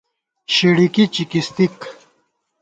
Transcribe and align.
شِڑِکی 0.53 1.05
چِکِستِک 1.13 1.77